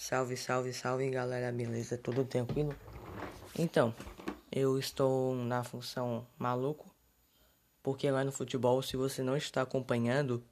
Salve, 0.00 0.34
salve, 0.34 0.72
salve 0.72 1.10
galera, 1.10 1.52
beleza? 1.52 1.98
Tudo 1.98 2.24
tranquilo? 2.24 2.74
Então, 3.56 3.94
eu 4.50 4.78
estou 4.78 5.34
na 5.34 5.62
função 5.62 6.26
maluco, 6.38 6.90
porque 7.82 8.10
lá 8.10 8.24
no 8.24 8.32
futebol, 8.32 8.80
se 8.80 8.96
você 8.96 9.22
não 9.22 9.36
está 9.36 9.60
acompanhando, 9.60 10.42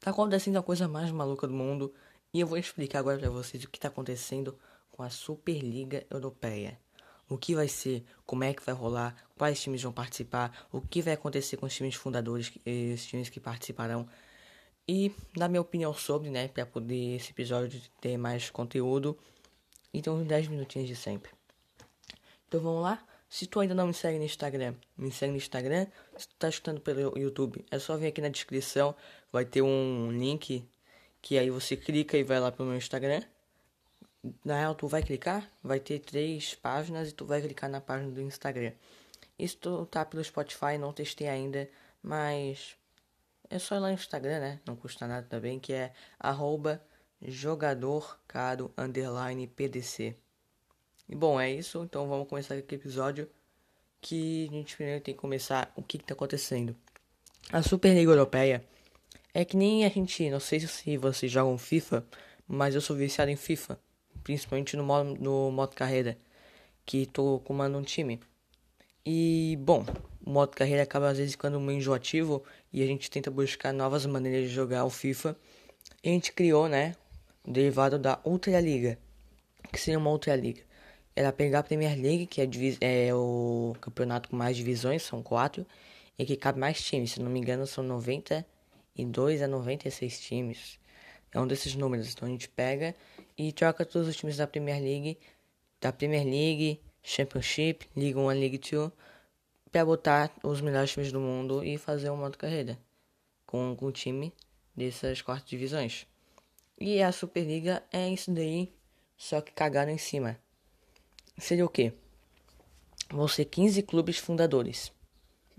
tá 0.00 0.10
acontecendo 0.10 0.56
a 0.56 0.62
coisa 0.62 0.88
mais 0.88 1.10
maluca 1.10 1.46
do 1.46 1.52
mundo 1.52 1.92
e 2.32 2.40
eu 2.40 2.46
vou 2.46 2.56
explicar 2.56 3.00
agora 3.00 3.18
para 3.18 3.28
vocês 3.28 3.62
o 3.62 3.68
que 3.68 3.76
está 3.76 3.88
acontecendo 3.88 4.58
com 4.90 5.02
a 5.02 5.10
Superliga 5.10 6.06
Europeia. 6.10 6.80
O 7.28 7.36
que 7.36 7.54
vai 7.54 7.68
ser, 7.68 8.02
como 8.24 8.42
é 8.42 8.54
que 8.54 8.64
vai 8.64 8.74
rolar, 8.74 9.14
quais 9.36 9.60
times 9.60 9.82
vão 9.82 9.92
participar, 9.92 10.66
o 10.72 10.80
que 10.80 11.02
vai 11.02 11.12
acontecer 11.12 11.58
com 11.58 11.66
os 11.66 11.76
times 11.76 11.94
fundadores, 11.94 12.50
os 12.94 13.04
times 13.04 13.28
que 13.28 13.38
participarão 13.38 14.08
e 14.86 15.12
dar 15.36 15.48
minha 15.48 15.60
opinião 15.60 15.94
sobre, 15.94 16.30
né, 16.30 16.48
para 16.48 16.66
poder 16.66 17.16
esse 17.16 17.30
episódio 17.30 17.80
ter 18.00 18.16
mais 18.16 18.50
conteúdo. 18.50 19.16
Então, 19.94 20.16
uns 20.16 20.26
10 20.26 20.48
minutinhos 20.48 20.88
de 20.88 20.96
sempre. 20.96 21.30
Então 22.48 22.60
vamos 22.60 22.82
lá? 22.82 23.02
Se 23.28 23.46
tu 23.46 23.60
ainda 23.60 23.74
não 23.74 23.86
me 23.86 23.94
segue 23.94 24.18
no 24.18 24.24
Instagram, 24.24 24.74
me 24.94 25.10
segue 25.10 25.30
no 25.30 25.38
Instagram. 25.38 25.86
Se 26.18 26.28
tu 26.28 26.34
tá 26.38 26.50
escutando 26.50 26.82
pelo 26.82 27.18
YouTube, 27.18 27.64
é 27.70 27.78
só 27.78 27.96
vir 27.96 28.08
aqui 28.08 28.20
na 28.20 28.28
descrição. 28.28 28.94
Vai 29.32 29.46
ter 29.46 29.62
um 29.62 30.12
link 30.12 30.62
que 31.22 31.38
aí 31.38 31.48
você 31.48 31.74
clica 31.74 32.18
e 32.18 32.22
vai 32.22 32.38
lá 32.38 32.52
pro 32.52 32.66
meu 32.66 32.76
Instagram. 32.76 33.22
Na 34.44 34.58
real, 34.58 34.74
tu 34.74 34.86
vai 34.86 35.02
clicar, 35.02 35.50
vai 35.62 35.80
ter 35.80 35.98
três 36.00 36.54
páginas 36.54 37.08
e 37.08 37.12
tu 37.12 37.24
vai 37.24 37.40
clicar 37.40 37.70
na 37.70 37.80
página 37.80 38.10
do 38.10 38.20
Instagram. 38.20 38.72
Isso 39.38 39.86
tá 39.86 40.04
pelo 40.04 40.22
Spotify, 40.22 40.76
não 40.78 40.92
testei 40.92 41.28
ainda, 41.28 41.70
mas 42.02 42.76
é 43.52 43.58
só 43.58 43.76
ir 43.76 43.80
lá 43.80 43.88
no 43.88 43.94
Instagram, 43.94 44.40
né? 44.40 44.60
Não 44.66 44.74
custa 44.74 45.06
nada 45.06 45.26
também, 45.28 45.60
que 45.60 45.74
é 45.74 45.92
arroba 46.18 46.82
jogadorcaro 47.20 48.72
underline 48.78 49.46
pdc. 49.46 50.16
E 51.06 51.14
bom, 51.14 51.38
é 51.38 51.50
isso. 51.50 51.82
Então 51.84 52.08
vamos 52.08 52.28
começar 52.28 52.54
aqui 52.54 52.74
o 52.74 52.76
episódio. 52.76 53.28
Que 54.00 54.48
a 54.50 54.54
gente 54.54 54.74
primeiro 54.74 55.00
tem 55.02 55.14
que 55.14 55.20
começar 55.20 55.70
o 55.76 55.82
que, 55.82 55.98
está 55.98 56.14
acontecendo. 56.14 56.74
A 57.52 57.62
Superliga 57.62 58.10
Europeia 58.10 58.64
é 59.34 59.44
que 59.44 59.56
nem 59.56 59.84
a 59.84 59.88
gente, 59.88 60.28
não 60.30 60.40
sei 60.40 60.58
se 60.58 60.96
vocês 60.96 61.30
jogam 61.30 61.56
FIFA, 61.58 62.04
mas 62.48 62.74
eu 62.74 62.80
sou 62.80 62.96
viciado 62.96 63.30
em 63.30 63.36
FIFA, 63.36 63.78
principalmente 64.24 64.76
no 64.76 64.82
modo, 64.82 65.14
no 65.20 65.52
modo 65.52 65.76
carreira, 65.76 66.18
que 66.86 67.06
tô 67.06 67.38
comando 67.40 67.78
um 67.78 67.82
time. 67.82 68.18
E 69.04 69.58
bom, 69.60 69.84
o 70.24 70.30
modo 70.30 70.56
carreira 70.56 70.84
acaba 70.84 71.08
às 71.08 71.18
vezes 71.18 71.32
ficando 71.32 71.58
meio 71.58 71.78
enjoativo 71.78 72.44
e 72.72 72.82
a 72.82 72.86
gente 72.86 73.10
tenta 73.10 73.30
buscar 73.30 73.72
novas 73.72 74.06
maneiras 74.06 74.48
de 74.48 74.54
jogar 74.54 74.84
o 74.84 74.90
FIFA. 74.90 75.36
E 76.02 76.08
a 76.08 76.12
gente 76.12 76.32
criou, 76.32 76.68
né, 76.68 76.94
o 77.44 77.50
derivado 77.50 77.98
da 77.98 78.20
Ultra 78.24 78.60
Liga, 78.60 78.98
que 79.72 79.80
seria 79.80 79.98
uma 79.98 80.10
Ultra 80.10 80.36
Liga. 80.36 80.62
Era 81.14 81.32
pegar 81.32 81.58
a 81.58 81.62
Premier 81.62 82.00
League, 82.00 82.26
que 82.26 82.40
é, 82.40 82.48
é, 82.80 83.14
o 83.14 83.74
campeonato 83.80 84.28
com 84.28 84.36
mais 84.36 84.56
divisões, 84.56 85.02
são 85.02 85.22
quatro, 85.22 85.66
e 86.18 86.24
que 86.24 86.36
cabe 86.36 86.58
mais 86.58 86.82
times, 86.82 87.12
se 87.12 87.20
não 87.20 87.30
me 87.30 87.40
engano 87.40 87.66
são 87.66 87.84
92 87.84 89.42
a 89.42 89.48
96 89.48 90.20
times. 90.20 90.78
É 91.32 91.40
um 91.40 91.46
desses 91.46 91.74
números, 91.74 92.12
então 92.12 92.28
a 92.28 92.30
gente 92.30 92.48
pega 92.48 92.94
e 93.36 93.52
troca 93.52 93.84
todos 93.84 94.06
os 94.06 94.16
times 94.16 94.36
da 94.36 94.46
Premier 94.46 94.80
League, 94.80 95.18
da 95.80 95.92
Premier 95.92 96.24
League, 96.24 96.80
Championship, 97.02 97.88
League 97.96 98.16
1, 98.16 98.26
League 98.28 98.58
2, 98.58 98.90
para 99.70 99.84
botar 99.84 100.30
os 100.42 100.60
melhores 100.60 100.92
times 100.92 101.10
do 101.10 101.20
mundo 101.20 101.64
e 101.64 101.78
fazer 101.78 102.10
um 102.10 102.16
modo 102.16 102.38
carreira 102.38 102.78
com, 103.52 103.76
o 103.78 103.92
time 103.92 104.32
dessas 104.74 105.20
quartas 105.20 105.48
divisões. 105.48 106.06
E 106.80 107.02
a 107.02 107.12
Superliga 107.12 107.82
é 107.92 108.08
isso 108.08 108.32
daí, 108.32 108.72
só 109.16 109.40
que 109.40 109.52
cagaram 109.52 109.92
em 109.92 109.98
cima. 109.98 110.38
Seria 111.38 111.66
o 111.66 111.68
quê? 111.68 111.92
Vão 113.10 113.28
ser 113.28 113.44
15 113.44 113.82
clubes 113.82 114.16
fundadores. 114.16 114.90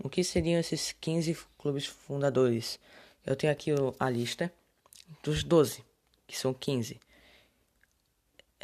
O 0.02 0.08
que 0.08 0.24
seriam 0.24 0.58
esses 0.58 0.92
15 1.00 1.36
clubes 1.56 1.86
fundadores? 1.86 2.80
Eu 3.24 3.36
tenho 3.36 3.52
aqui 3.52 3.70
a 4.00 4.10
lista 4.10 4.52
dos 5.22 5.44
12, 5.44 5.84
que 6.26 6.36
são 6.36 6.52
15. 6.52 6.98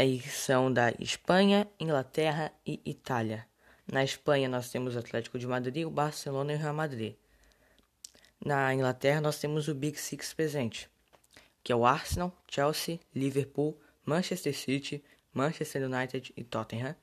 Aí 0.00 0.18
são 0.22 0.72
da 0.72 0.94
Espanha, 0.98 1.68
Inglaterra 1.78 2.50
e 2.64 2.80
Itália. 2.86 3.46
Na 3.86 4.02
Espanha 4.02 4.48
nós 4.48 4.70
temos 4.70 4.96
o 4.96 4.98
Atlético 4.98 5.38
de 5.38 5.46
Madrid, 5.46 5.84
o 5.84 5.90
Barcelona 5.90 6.54
e 6.54 6.56
o 6.56 6.58
Real 6.58 6.72
Madrid. 6.72 7.16
Na 8.42 8.72
Inglaterra 8.72 9.20
nós 9.20 9.38
temos 9.38 9.68
o 9.68 9.74
Big 9.74 10.00
Six 10.00 10.32
presente, 10.32 10.88
que 11.62 11.70
é 11.70 11.76
o 11.76 11.84
Arsenal, 11.84 12.34
Chelsea, 12.48 12.98
Liverpool, 13.14 13.78
Manchester 14.06 14.56
City, 14.56 15.04
Manchester 15.34 15.82
United 15.82 16.32
e 16.34 16.44
Tottenham. 16.44 16.96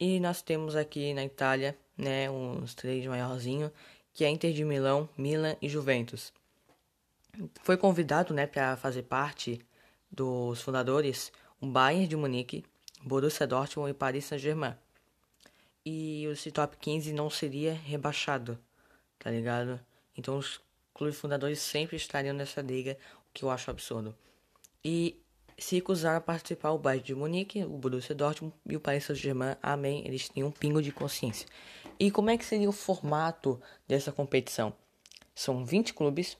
E 0.00 0.18
nós 0.18 0.40
temos 0.40 0.74
aqui 0.74 1.12
na 1.12 1.26
Itália, 1.26 1.78
né, 1.98 2.30
uns 2.30 2.74
três 2.74 3.04
maiorzinhos, 3.04 3.70
que 4.10 4.24
é 4.24 4.30
Inter 4.30 4.54
de 4.54 4.64
Milão, 4.64 5.06
Milan 5.18 5.54
e 5.60 5.68
Juventus. 5.68 6.32
Foi 7.62 7.76
convidado, 7.76 8.32
né, 8.32 8.46
para 8.46 8.74
fazer 8.78 9.02
parte 9.02 9.60
dos 10.10 10.62
fundadores 10.62 11.30
Bayern 11.70 12.06
de 12.06 12.16
Munique, 12.16 12.64
Borussia 13.02 13.46
Dortmund 13.46 13.90
e 13.90 13.94
Paris 13.94 14.24
Saint-Germain 14.24 14.74
e 15.84 16.24
esse 16.26 16.50
top 16.50 16.76
15 16.76 17.12
não 17.12 17.28
seria 17.28 17.74
rebaixado, 17.74 18.58
tá 19.18 19.30
ligado? 19.30 19.80
Então 20.16 20.38
os 20.38 20.60
clubes 20.94 21.18
fundadores 21.18 21.60
sempre 21.60 21.96
estariam 21.96 22.34
nessa 22.34 22.60
liga, 22.60 22.96
o 23.28 23.32
que 23.32 23.44
eu 23.44 23.50
acho 23.50 23.70
absurdo. 23.70 24.14
E 24.84 25.20
se 25.58 25.76
recusaram 25.76 26.18
a 26.18 26.20
participar 26.20 26.70
o 26.70 26.78
Bayern 26.78 27.04
de 27.04 27.14
Munique, 27.14 27.64
o 27.64 27.78
Borussia 27.78 28.14
Dortmund 28.14 28.54
e 28.66 28.76
o 28.76 28.80
Paris 28.80 29.04
Saint-Germain, 29.04 29.56
amém, 29.62 30.06
eles 30.06 30.28
têm 30.28 30.44
um 30.44 30.50
pingo 30.50 30.82
de 30.82 30.92
consciência. 30.92 31.46
E 31.98 32.10
como 32.10 32.30
é 32.30 32.38
que 32.38 32.44
seria 32.44 32.68
o 32.68 32.72
formato 32.72 33.60
dessa 33.86 34.12
competição? 34.12 34.72
São 35.34 35.64
20 35.64 35.94
clubes 35.94 36.36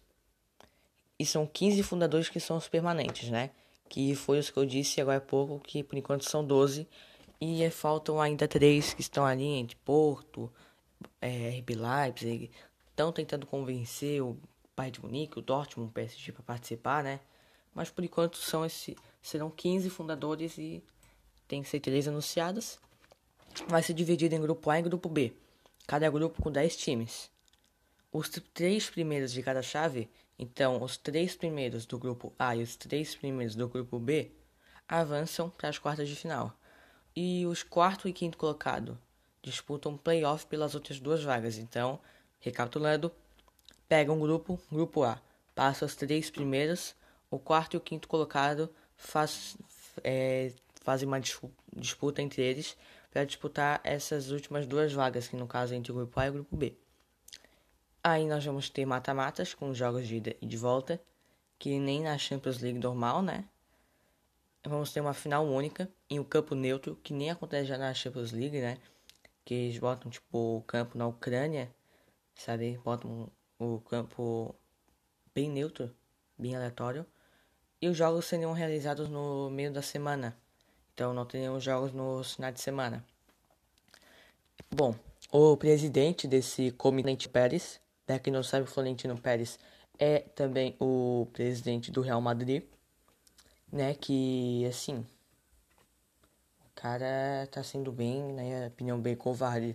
e 1.18 1.26
são 1.26 1.46
15 1.46 1.82
fundadores 1.82 2.28
que 2.28 2.40
são 2.40 2.56
os 2.56 2.68
permanentes, 2.68 3.28
né? 3.28 3.50
Que 3.92 4.14
foi 4.14 4.38
os 4.38 4.48
que 4.48 4.56
eu 4.56 4.64
disse 4.64 5.02
agora 5.02 5.18
há 5.18 5.20
pouco, 5.20 5.60
que 5.60 5.84
por 5.84 5.98
enquanto 5.98 6.24
são 6.24 6.42
12 6.42 6.88
e 7.38 7.68
faltam 7.68 8.22
ainda 8.22 8.48
três 8.48 8.94
que 8.94 9.02
estão 9.02 9.26
ali 9.26 9.44
entre 9.44 9.76
Porto, 9.76 10.50
é, 11.20 11.50
RB 11.58 11.74
Leipzig. 11.74 12.50
Estão 12.88 13.12
tentando 13.12 13.46
convencer 13.46 14.22
o 14.22 14.38
Bayern 14.74 14.94
de 14.94 15.04
Munique, 15.04 15.38
o 15.38 15.42
Dortmund, 15.42 15.90
o 15.90 15.92
PSG 15.92 16.32
para 16.32 16.42
participar, 16.42 17.04
né? 17.04 17.20
Mas 17.74 17.90
por 17.90 18.02
enquanto 18.02 18.38
são 18.38 18.64
esse, 18.64 18.96
serão 19.20 19.50
15 19.50 19.90
fundadores 19.90 20.56
e 20.56 20.82
tem 21.46 21.62
que 21.62 21.68
ser 21.68 21.80
três 21.80 22.08
anunciadas. 22.08 22.80
Vai 23.68 23.82
ser 23.82 23.92
dividido 23.92 24.34
em 24.34 24.40
grupo 24.40 24.70
A 24.70 24.78
e 24.78 24.82
grupo 24.82 25.10
B. 25.10 25.34
Cada 25.86 26.08
grupo 26.08 26.40
com 26.40 26.50
10 26.50 26.76
times. 26.78 27.30
Os 28.10 28.30
três 28.54 28.88
primeiros 28.88 29.34
de 29.34 29.42
cada 29.42 29.60
chave, 29.60 30.08
então 30.38 30.82
os 30.82 30.96
três 30.96 31.36
primeiros 31.36 31.86
do 31.86 31.98
grupo 31.98 32.32
A 32.38 32.56
e 32.56 32.62
os 32.62 32.76
três 32.76 33.14
primeiros 33.14 33.54
do 33.54 33.68
grupo 33.68 33.98
B, 33.98 34.30
avançam 34.88 35.48
para 35.48 35.68
as 35.68 35.78
quartas 35.78 36.08
de 36.08 36.16
final 36.16 36.56
e 37.14 37.46
os 37.46 37.62
quarto 37.62 38.08
e 38.08 38.12
quinto 38.12 38.38
colocado 38.38 38.98
disputam 39.42 39.96
playoff 39.96 40.46
pelas 40.46 40.74
outras 40.74 41.00
duas 41.00 41.22
vagas. 41.22 41.58
Então, 41.58 41.98
recapitulando, 42.40 43.12
pega 43.88 44.12
um 44.12 44.20
grupo, 44.20 44.60
grupo 44.70 45.02
A, 45.02 45.20
passa 45.54 45.84
os 45.84 45.94
três 45.94 46.30
primeiros, 46.30 46.94
o 47.30 47.38
quarto 47.38 47.74
e 47.74 47.76
o 47.76 47.80
quinto 47.80 48.08
colocado 48.08 48.70
faz, 48.96 49.56
é, 50.04 50.52
fazem 50.82 51.08
uma 51.08 51.20
disputa 51.76 52.22
entre 52.22 52.42
eles 52.42 52.76
para 53.10 53.24
disputar 53.24 53.80
essas 53.84 54.30
últimas 54.30 54.66
duas 54.66 54.92
vagas, 54.92 55.28
que 55.28 55.36
no 55.36 55.46
caso 55.46 55.74
é 55.74 55.76
entre 55.76 55.92
o 55.92 55.94
grupo 55.94 56.18
A 56.18 56.26
e 56.26 56.30
o 56.30 56.32
grupo 56.34 56.56
B. 56.56 56.74
Aí 58.04 58.26
nós 58.26 58.44
vamos 58.44 58.68
ter 58.68 58.84
mata-matas 58.84 59.54
com 59.54 59.72
jogos 59.72 60.06
de 60.06 60.16
ida 60.16 60.36
e 60.40 60.46
de 60.46 60.56
volta, 60.56 61.00
que 61.58 61.78
nem 61.78 62.02
na 62.02 62.18
Champions 62.18 62.58
League 62.58 62.78
normal, 62.78 63.22
né? 63.22 63.44
vamos 64.68 64.92
ter 64.92 65.00
uma 65.00 65.14
final 65.14 65.44
única 65.44 65.88
em 66.08 66.20
um 66.20 66.24
campo 66.24 66.54
neutro, 66.54 66.96
que 67.02 67.12
nem 67.12 67.30
acontece 67.30 67.66
já 67.66 67.78
na 67.78 67.92
Champions 67.92 68.32
League, 68.32 68.60
né? 68.60 68.78
Que 69.44 69.54
eles 69.54 69.78
botam, 69.78 70.10
tipo, 70.10 70.58
o 70.58 70.62
campo 70.62 70.96
na 70.96 71.06
Ucrânia, 71.06 71.70
sabe? 72.34 72.78
Botam 72.84 73.28
o 73.58 73.80
campo 73.80 74.54
bem 75.34 75.50
neutro, 75.50 75.94
bem 76.38 76.54
aleatório. 76.54 77.04
E 77.80 77.88
os 77.88 77.96
jogos 77.96 78.26
seriam 78.26 78.52
realizados 78.52 79.08
no 79.08 79.50
meio 79.50 79.72
da 79.72 79.82
semana. 79.82 80.36
Então 80.94 81.12
não 81.12 81.26
teriam 81.26 81.58
jogos 81.58 81.92
no 81.92 82.22
final 82.22 82.52
de 82.52 82.60
semana. 82.60 83.04
Bom, 84.70 84.94
o 85.32 85.56
presidente 85.56 86.28
desse 86.28 86.70
comitê 86.72 87.28
Pérez, 87.28 87.80
para 88.06 88.18
quem 88.18 88.32
não 88.32 88.42
sabe, 88.42 88.64
o 88.64 88.70
Florentino 88.70 89.18
Pérez 89.18 89.58
é 89.98 90.20
também 90.20 90.76
o 90.80 91.28
presidente 91.32 91.90
do 91.90 92.00
Real 92.00 92.20
Madrid 92.20 92.64
né, 93.72 93.94
que 93.94 94.66
assim, 94.66 95.06
o 96.60 96.70
cara 96.74 97.46
tá 97.50 97.62
sendo 97.62 97.90
bem, 97.90 98.32
na 98.34 98.42
minha 98.42 98.66
opinião, 98.68 99.00
bem 99.00 99.16
covarde. 99.16 99.74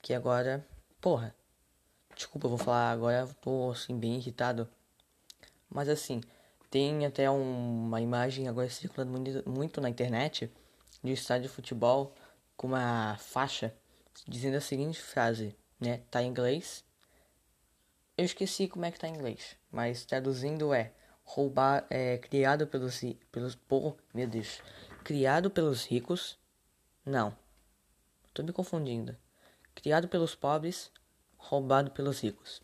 Que 0.00 0.14
agora, 0.14 0.66
porra, 1.00 1.34
desculpa, 2.14 2.46
eu 2.46 2.50
vou 2.50 2.58
falar 2.58 2.92
agora, 2.92 3.26
tô 3.40 3.70
assim, 3.72 3.98
bem 3.98 4.16
irritado. 4.16 4.68
Mas 5.70 5.88
assim, 5.88 6.20
Tem 6.70 7.06
até 7.06 7.30
um, 7.30 7.86
uma 7.86 8.00
imagem 8.00 8.48
agora 8.48 8.68
circulando 8.70 9.12
muito, 9.12 9.50
muito 9.50 9.80
na 9.80 9.90
internet 9.90 10.50
de 11.02 11.10
um 11.12 11.14
estádio 11.14 11.48
de 11.48 11.54
futebol 11.54 12.14
com 12.56 12.68
uma 12.68 13.16
faixa 13.18 13.74
dizendo 14.28 14.56
a 14.56 14.60
seguinte 14.60 15.00
frase, 15.02 15.56
né? 15.80 16.02
Tá 16.10 16.22
em 16.22 16.28
inglês. 16.28 16.84
Eu 18.16 18.24
esqueci 18.24 18.68
como 18.68 18.84
é 18.84 18.90
que 18.90 18.98
tá 18.98 19.08
em 19.08 19.14
inglês, 19.14 19.56
mas 19.70 20.04
traduzindo 20.04 20.74
é 20.74 20.92
roubar 21.24 21.86
é 21.88 22.18
criado 22.18 22.66
pelos 22.66 23.00
pelos 23.30 23.54
por, 23.54 23.96
meu 24.12 24.26
Deus, 24.26 24.60
criado 25.02 25.50
pelos 25.50 25.86
ricos. 25.86 26.38
Não. 27.04 27.34
Tô 28.34 28.42
me 28.42 28.52
confundindo. 28.52 29.16
Criado 29.74 30.08
pelos 30.08 30.34
pobres, 30.34 30.90
roubado 31.36 31.90
pelos 31.90 32.20
ricos. 32.20 32.60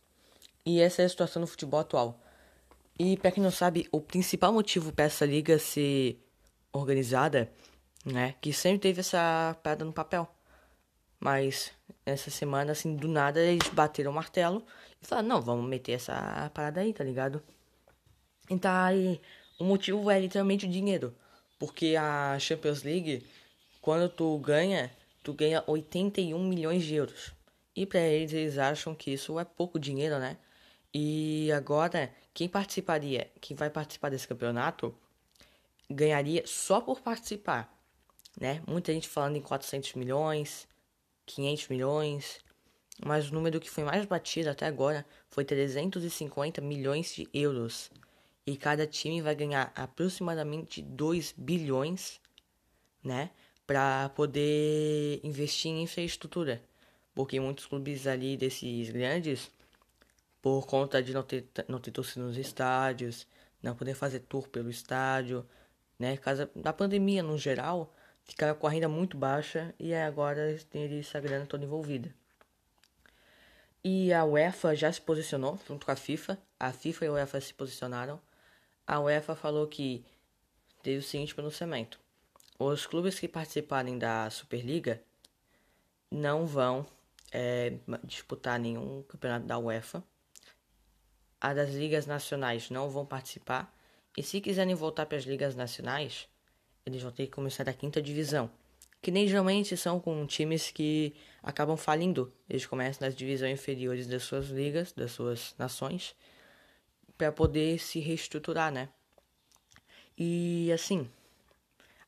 E 0.65 0.81
essa 0.81 1.03
é 1.03 1.07
a 1.07 1.09
situação 1.09 1.41
no 1.41 1.47
futebol 1.47 1.81
atual. 1.81 2.21
E 2.99 3.17
para 3.17 3.31
quem 3.31 3.43
não 3.43 3.51
sabe, 3.51 3.89
o 3.91 4.01
principal 4.01 4.53
motivo 4.53 4.93
para 4.93 5.07
essa 5.07 5.25
liga 5.25 5.59
ser 5.59 6.23
organizada, 6.73 7.51
né, 8.05 8.35
que 8.41 8.53
sempre 8.53 8.81
teve 8.81 9.01
essa 9.01 9.57
parada 9.63 9.85
no 9.85 9.93
papel. 9.93 10.29
Mas 11.21 11.73
essa 12.07 12.31
semana, 12.31 12.73
assim, 12.73 12.95
do 12.95 13.09
nada, 13.09 13.41
eles 13.41 13.69
bateram 13.69 14.11
o 14.11 14.15
martelo 14.15 14.65
e 15.03 15.07
falaram, 15.07 15.29
não, 15.29 15.43
vamos 15.43 15.69
meter 15.69 15.93
essa 15.93 16.51
parada 16.55 16.81
aí, 16.81 16.93
tá 16.93 17.03
ligado? 17.03 17.43
Então 18.49 18.71
aí, 18.71 19.21
o 19.59 19.65
motivo 19.65 20.11
é 20.11 20.21
literalmente 20.21 20.67
o 20.67 20.71
dinheiro. 20.71 21.15
Porque 21.59 21.97
a 21.97 22.39
Champions 22.39 22.83
League, 22.83 23.27
quando 23.81 24.09
tu 24.09 24.39
ganha, 24.39 24.91
tu 25.25 25.33
ganha 25.33 25.65
81 25.67 26.39
milhões 26.47 26.85
de 26.85 26.95
euros. 26.95 27.33
E 27.75 27.85
para 27.85 28.01
eles, 28.01 28.33
eles 28.33 28.59
acham 28.59 28.95
que 28.95 29.13
isso 29.13 29.39
é 29.39 29.45
pouco 29.45 29.79
dinheiro, 29.79 30.19
né? 30.19 30.37
E 30.95 31.51
agora, 31.53 32.13
quem 32.33 32.49
participaria, 32.49 33.31
quem 33.41 33.57
vai 33.57 33.71
participar 33.71 34.11
desse 34.11 34.27
campeonato, 34.27 34.95
ganharia 35.91 36.43
só 36.47 36.81
por 36.81 37.01
participar, 37.01 37.73
né? 38.41 38.63
Muita 38.67 38.93
gente 38.93 39.09
falando 39.09 39.37
em 39.37 39.43
400 39.43 39.95
milhões, 39.95 40.68
500 41.35 41.69
milhões, 41.69 42.41
mas 43.05 43.31
o 43.31 43.35
número 43.35 43.61
que 43.61 43.71
foi 43.71 43.85
mais 43.85 44.05
batido 44.07 44.51
até 44.51 44.67
agora 44.67 45.07
foi 45.29 45.45
350 45.45 46.61
milhões 46.61 47.15
de 47.15 47.29
euros. 47.33 47.91
E 48.47 48.57
cada 48.57 48.87
time 48.87 49.21
vai 49.21 49.35
ganhar 49.35 49.73
aproximadamente 49.75 50.83
2 50.83 51.35
bilhões, 51.37 52.21
né? 53.05 53.31
Para 53.67 54.09
poder 54.11 55.21
investir 55.23 55.71
em 55.71 55.83
infraestrutura. 55.83 56.63
Porque 57.15 57.39
muitos 57.39 57.67
clubes 57.67 58.07
ali 58.07 58.37
desses 58.37 58.91
grandes 58.91 59.51
por 60.41 60.67
conta 60.67 61.03
de 61.03 61.13
não 61.13 61.23
ter, 61.23 61.47
não 61.69 61.79
ter 61.81 61.91
torcida 61.91 62.25
nos 62.25 62.37
estádios, 62.37 63.27
não 63.63 63.75
poder 63.75 63.95
fazer 63.95 64.21
tour 64.21 64.49
pelo 64.49 64.71
estádio, 64.71 65.47
né? 65.99 66.17
Casa 66.17 66.51
da 66.55 66.73
pandemia 66.73 67.23
no 67.23 67.37
geral, 67.37 67.93
ficaram 68.29 68.55
com 68.55 68.67
a 68.67 68.71
renda 68.71 68.89
muito 68.89 69.17
baixa 69.17 69.75
e 69.79 69.93
agora 69.95 70.57
tem 70.71 70.99
essa 70.99 71.19
grana 71.19 71.47
toda 71.47 71.65
envolvida. 71.65 72.15
E 73.83 74.13
a 74.13 74.25
UEFA 74.25 74.77
já 74.77 74.93
se 74.93 75.01
posicionou 75.01 75.59
junto 75.67 75.87
com 75.87 75.93
a 75.93 75.97
FIFA. 75.97 76.39
A 76.61 76.73
FIFA 76.73 77.05
e 77.05 77.09
a 77.09 77.13
UEFA 77.13 77.41
se 77.41 77.55
posicionaram. 77.55 78.21
A 78.87 79.01
UEFA 79.01 79.35
falou 79.35 79.67
que 79.67 80.05
teve 80.83 80.99
o 80.99 81.03
seguinte 81.03 81.35
pronunciamento: 81.35 81.99
os 82.59 82.87
clubes 82.87 83.19
que 83.19 83.27
participarem 83.27 83.99
da 83.99 84.29
Superliga 84.31 85.03
não 86.11 86.47
vão 86.47 86.87
é, 87.33 87.75
disputar 88.05 88.59
nenhum 88.59 89.03
campeonato 89.03 89.47
da 89.47 89.59
UEFA 89.59 90.03
a 91.41 91.55
das 91.55 91.71
ligas 91.71 92.07
nacionais 92.07 92.71
não 92.71 92.91
vão 92.91 93.07
participar. 93.07 93.73
E 94.17 94.23
se 94.23 94.41
quiserem 94.41 94.75
voltar 94.75 95.07
para 95.07 95.17
as 95.19 95.25
ligas 95.25 95.55
nacionais, 95.55 96.29
eles 96.89 97.03
vão 97.03 97.13
ter 97.13 97.27
que 97.27 97.33
começar 97.33 97.65
da 97.65 97.73
quinta 97.73 98.01
divisão. 98.03 98.51
Que 99.01 99.11
nem 99.11 99.29
geralmente 99.29 99.77
são 99.77 100.01
com 100.01 100.27
times 100.27 100.71
que 100.71 101.15
acabam 101.43 101.77
falindo. 101.77 102.33
Eles 102.49 102.67
começam 102.67 103.07
nas 103.07 103.15
divisões 103.15 103.53
inferiores 103.53 104.07
das 104.07 104.25
suas 104.25 104.49
ligas, 104.49 104.93
das 104.93 105.13
suas 105.13 105.55
nações, 105.57 106.17
para 107.17 107.31
poder 107.31 107.79
se 107.79 108.01
reestruturar, 108.01 108.73
né? 108.73 108.89
E 110.17 110.73
assim, 110.73 111.09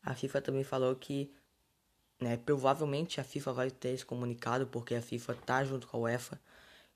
a 0.03 0.13
FIFA 0.13 0.41
também 0.41 0.63
falou 0.63 0.95
que, 0.95 1.31
né, 2.19 2.35
provavelmente 2.37 3.21
a 3.21 3.23
FIFA 3.23 3.53
vai 3.53 3.71
ter 3.71 3.89
esse 3.89 4.05
comunicado, 4.05 4.67
porque 4.67 4.95
a 4.95 5.01
FIFA 5.01 5.35
tá 5.45 5.63
junto 5.63 5.87
com 5.87 5.97
a 5.97 5.99
UEFA, 6.01 6.39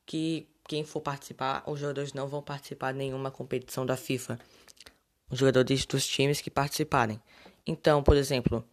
que 0.06 0.48
quem 0.68 0.84
for 0.84 1.02
participar, 1.02 1.64
os 1.68 1.80
jogadores 1.80 2.14
não 2.14 2.28
vão 2.28 2.42
participar 2.42 2.92
de 2.92 2.98
nenhuma 2.98 3.32
competição 3.32 3.86
da 3.86 3.96
FIFA. 3.96 4.40
Os 5.30 5.40
jogadores 5.40 5.86
dos 5.86 6.08
times 6.08 6.42
que 6.42 6.52
participarem. 6.52 7.20
Então, 7.66 8.04
por 8.04 8.16
exemplo, 8.16 8.64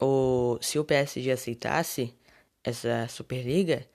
o, 0.00 0.58
se 0.60 0.78
o 0.78 0.84
PSG 0.84 1.30
aceitasse 1.30 2.14
essa 2.62 3.08
Superliga, 3.08 3.86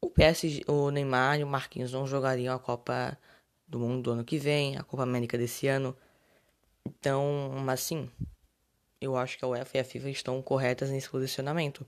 o 0.00 0.08
PSG, 0.08 0.62
o 0.66 0.90
Neymar 0.90 1.40
e 1.40 1.44
o 1.44 1.46
Marquinhos 1.46 1.92
não 1.92 2.06
jogariam 2.06 2.54
a 2.54 2.58
Copa 2.58 3.18
do 3.66 3.78
Mundo 3.78 4.02
do 4.02 4.10
ano 4.12 4.24
que 4.24 4.38
vem, 4.38 4.76
a 4.76 4.82
Copa 4.82 5.02
América 5.02 5.36
desse 5.36 5.66
ano. 5.66 5.96
Então, 6.86 7.52
assim, 7.68 8.10
eu 9.00 9.16
acho 9.16 9.38
que 9.38 9.44
a 9.44 9.48
UEFA 9.48 9.76
e 9.76 9.80
a 9.80 9.84
FIFA 9.84 10.10
estão 10.10 10.42
corretas 10.42 10.90
nesse 10.90 11.08
posicionamento. 11.08 11.86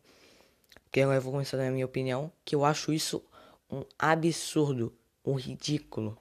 Que 0.91 1.01
eu 1.01 1.21
vou 1.21 1.33
começar 1.33 1.57
a 1.57 1.61
dar 1.61 1.69
a 1.69 1.71
minha 1.71 1.87
opinião, 1.87 2.31
que 2.45 2.55
eu 2.55 2.65
acho 2.65 2.93
isso 2.93 3.25
um 3.71 3.85
absurdo, 3.99 4.95
um 5.25 5.35
ridículo, 5.35 6.19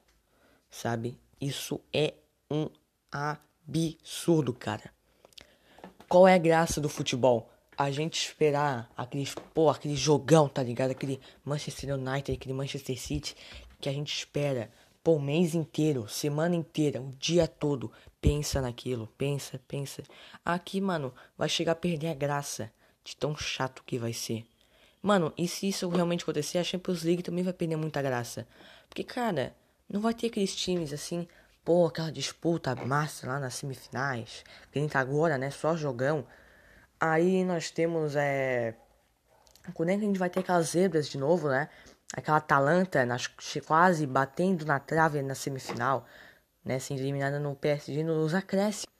sabe? 0.70 1.18
Isso 1.40 1.82
é 1.94 2.14
um 2.50 2.70
absurdo, 3.12 4.54
cara. 4.54 4.92
Qual 6.08 6.28
é 6.28 6.34
a 6.34 6.38
graça 6.38 6.80
do 6.80 6.90
futebol? 6.90 7.50
A 7.78 7.90
gente 7.90 8.28
esperar 8.28 8.92
aquele, 8.96 9.28
pô, 9.54 9.70
aquele 9.70 9.96
jogão, 9.96 10.48
tá 10.48 10.62
ligado? 10.62 10.92
Aquele 10.92 11.20
Manchester 11.44 11.96
United, 11.96 12.34
aquele 12.34 12.54
Manchester 12.54 13.00
City 13.00 13.36
que 13.80 13.90
a 13.90 13.94
gente 13.94 14.16
espera, 14.16 14.72
pô, 15.04 15.16
o 15.16 15.22
mês 15.22 15.56
inteiro, 15.56 16.08
semana 16.08 16.56
inteira, 16.56 17.02
o 17.02 17.12
dia 17.18 17.48
todo. 17.48 17.92
Pensa 18.22 18.62
naquilo, 18.62 19.08
pensa, 19.18 19.60
pensa. 19.68 20.04
Aqui, 20.46 20.80
mano, 20.80 21.14
vai 21.38 21.50
chegar 21.50 21.72
a 21.72 21.76
perder 21.76 22.10
a 22.10 22.14
graça 22.14 22.72
de 23.04 23.16
tão 23.16 23.36
chato 23.36 23.84
que 23.84 23.98
vai 23.98 24.14
ser. 24.14 24.46
Mano, 25.02 25.34
e 25.36 25.48
se 25.48 25.68
isso 25.68 25.90
realmente 25.90 26.22
acontecer, 26.22 26.60
a 26.60 26.64
Champions 26.64 27.04
League 27.04 27.24
também 27.24 27.44
vai 27.44 27.54
perder 27.54 27.76
muita 27.76 28.02
graça. 28.02 28.48
Porque, 28.88 29.04
cara, 29.04 29.56
não 29.90 30.00
vai 30.00 30.14
ter 30.14 30.28
aqueles 30.28 30.56
times 30.56 30.94
assim, 30.94 31.28
pô, 31.64 31.88
aquela 31.88 32.12
disputa 32.12 32.76
massa 32.76 33.28
lá 33.28 33.40
nas 33.40 33.56
semifinais. 33.56 34.44
Que 34.72 34.80
nem 34.80 34.90
tá 34.90 35.00
agora, 35.00 35.38
né? 35.38 35.50
Só 35.52 35.76
jogão. 35.76 36.26
Aí 37.00 37.44
nós 37.44 37.72
temos, 37.72 38.16
é. 38.16 38.76
Quando 39.74 39.90
é 39.90 39.98
que 39.98 40.04
a 40.04 40.08
gente 40.08 40.20
vai 40.20 40.30
ter 40.30 40.40
aquelas 40.42 40.70
zebras 40.70 41.08
de 41.08 41.18
novo, 41.18 41.50
né? 41.50 41.70
Aquela 42.14 42.38
Atalanta 42.38 43.06
nas, 43.06 43.28
quase 43.66 44.06
batendo 44.06 44.66
na 44.66 44.80
trave 44.80 45.22
na 45.22 45.36
semifinal, 45.36 46.06
né? 46.64 46.80
Sendo 46.80 47.00
eliminada 47.00 47.40
no 47.40 47.56
PSG 47.56 48.04
nos 48.04 48.34
acréscimos. 48.34 48.92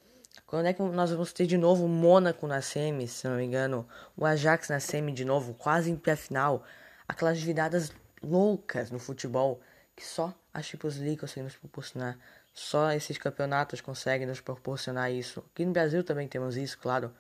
Quando 0.46 0.66
é 0.66 0.74
que 0.74 0.82
nós 0.82 1.12
vamos 1.12 1.32
ter 1.34 1.46
de 1.46 1.58
novo 1.58 1.86
o 1.86 1.90
Mônaco 1.90 2.46
na 2.48 2.62
semi, 2.62 3.08
se 3.08 3.28
não 3.28 3.38
me 3.38 3.44
engano, 3.44 3.88
o 4.18 4.26
Ajax 4.26 4.70
na 4.70 4.80
semi 4.80 5.12
de 5.14 5.24
novo, 5.24 5.54
quase 5.54 5.90
em 5.90 5.96
pé 5.96 6.16
final, 6.16 6.64
aquelas 7.08 7.42
viradas 7.42 7.92
loucas 8.22 8.92
no 8.92 9.00
futebol 9.00 9.62
que 9.96 10.06
só 10.06 10.34
a 10.54 10.62
Champions 10.62 10.98
League 10.98 11.18
consegue 11.18 11.44
nos 11.44 11.56
proporcionar, 11.56 12.18
só 12.54 12.92
esses 12.92 13.18
campeonatos 13.18 13.82
conseguem 13.82 14.28
nos 14.28 14.42
proporcionar 14.42 15.12
isso. 15.12 15.44
Aqui 15.54 15.66
no 15.66 15.72
Brasil 15.72 16.04
também 16.04 16.28
temos 16.28 16.58
isso, 16.58 16.78
claro. 16.78 17.12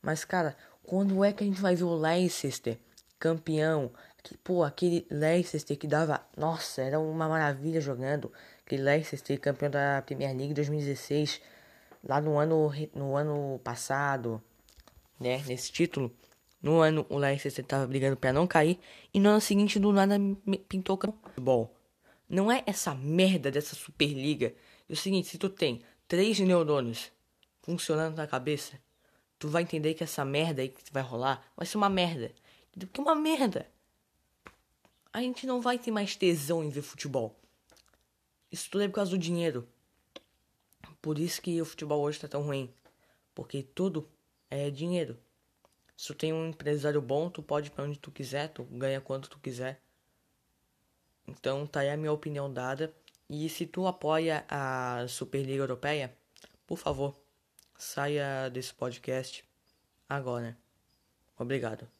Mas 0.00 0.24
cara, 0.24 0.56
quando 0.82 1.24
é 1.24 1.32
que 1.32 1.42
a 1.42 1.46
gente 1.46 1.60
vai 1.60 1.74
ver 1.74 1.84
o 1.84 1.94
Leicester 1.94 2.78
campeão? 3.18 3.90
Que, 4.22 4.36
pô, 4.38 4.62
aquele 4.62 5.06
Leicester 5.10 5.76
que 5.76 5.86
dava, 5.86 6.24
nossa, 6.36 6.82
era 6.82 6.98
uma 6.98 7.28
maravilha 7.28 7.80
jogando. 7.80 8.32
Aquele 8.64 8.82
Leicester 8.82 9.38
campeão 9.40 9.70
da 9.70 10.02
Premier 10.02 10.34
League 10.36 10.54
2016 10.54 11.40
lá 12.06 12.20
no 12.20 12.38
ano, 12.38 12.70
no 12.94 13.16
ano 13.16 13.60
passado, 13.64 14.42
né, 15.18 15.42
nesse 15.46 15.72
título, 15.72 16.14
no 16.62 16.80
ano 16.80 17.06
o 17.08 17.18
Leicester 17.18 17.64
estava 17.64 17.86
brigando 17.86 18.16
para 18.16 18.32
não 18.32 18.46
cair 18.46 18.78
e 19.12 19.20
no 19.20 19.30
ano 19.30 19.40
seguinte 19.40 19.78
do 19.78 19.92
nada 19.92 20.16
pintou 20.68 20.98
o 21.36 21.40
bom. 21.40 21.70
Não 22.28 22.50
é 22.50 22.62
essa 22.66 22.94
merda 22.94 23.50
dessa 23.50 23.74
Superliga. 23.74 24.54
É 24.88 24.92
o 24.92 24.96
seguinte, 24.96 25.28
se 25.28 25.38
tu 25.38 25.48
tem 25.48 25.82
três 26.08 26.38
neurônios 26.38 27.10
funcionando 27.62 28.16
na 28.16 28.26
cabeça, 28.26 28.80
tu 29.38 29.48
vai 29.48 29.62
entender 29.62 29.94
que 29.94 30.04
essa 30.04 30.24
merda 30.24 30.62
aí 30.62 30.68
que 30.68 30.92
vai 30.92 31.02
rolar 31.02 31.46
vai 31.56 31.66
ser 31.66 31.76
uma 31.76 31.88
merda. 31.88 32.32
Porque 32.72 33.00
uma 33.00 33.14
merda. 33.14 33.70
A 35.12 35.20
gente 35.20 35.46
não 35.46 35.60
vai 35.60 35.78
ter 35.78 35.90
mais 35.90 36.16
tesão 36.16 36.64
em 36.64 36.70
ver 36.70 36.82
futebol. 36.82 37.38
Isso 38.50 38.68
tudo 38.70 38.84
é 38.84 38.88
por 38.88 38.94
causa 38.94 39.12
do 39.12 39.18
dinheiro. 39.18 39.68
Por 41.00 41.18
isso 41.18 41.40
que 41.40 41.60
o 41.60 41.64
futebol 41.64 42.00
hoje 42.00 42.18
está 42.18 42.28
tão 42.28 42.42
ruim. 42.42 42.72
Porque 43.34 43.62
tudo 43.62 44.08
é 44.50 44.70
dinheiro. 44.70 45.18
Se 45.96 46.08
tu 46.08 46.14
tem 46.14 46.32
um 46.32 46.48
empresário 46.48 47.00
bom, 47.00 47.30
tu 47.30 47.42
pode 47.42 47.68
ir 47.68 47.70
pra 47.70 47.84
onde 47.84 47.98
tu 47.98 48.10
quiser, 48.10 48.48
tu 48.48 48.64
ganha 48.64 49.00
quanto 49.00 49.28
tu 49.28 49.38
quiser. 49.38 49.80
Então 51.26 51.66
tá 51.66 51.80
aí 51.80 51.90
a 51.90 51.96
minha 51.96 52.12
opinião 52.12 52.52
dada. 52.52 52.94
E 53.28 53.48
se 53.48 53.66
tu 53.66 53.86
apoia 53.86 54.44
a 54.48 55.06
Superliga 55.08 55.62
Europeia, 55.62 56.14
por 56.66 56.78
favor, 56.78 57.16
saia 57.76 58.48
desse 58.50 58.74
podcast 58.74 59.44
agora. 60.08 60.56
Obrigado. 61.38 61.93